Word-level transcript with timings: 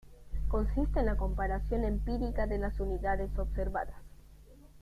Consiste 0.47 0.99
en 1.01 1.05
la 1.05 1.15
comparación 1.15 1.83
empírica 1.83 2.47
de 2.47 2.57
las 2.57 2.79
unidades 2.79 3.29
observadas. 3.37 4.01